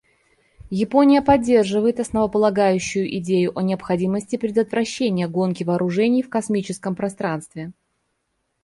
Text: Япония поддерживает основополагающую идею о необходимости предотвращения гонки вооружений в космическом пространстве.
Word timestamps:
Япония 0.71 1.21
поддерживает 1.21 1.99
основополагающую 1.99 3.17
идею 3.19 3.51
о 3.55 3.61
необходимости 3.61 4.35
предотвращения 4.35 5.27
гонки 5.27 5.63
вооружений 5.63 6.23
в 6.23 6.29
космическом 6.31 6.95
пространстве. 6.95 7.71